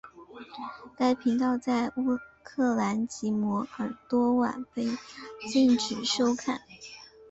[0.97, 4.87] 该频道在乌克兰及摩尔多瓦被
[5.51, 6.59] 禁止收看。